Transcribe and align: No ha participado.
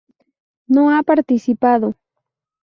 No 0.67 0.89
ha 0.97 1.03
participado. 1.03 1.93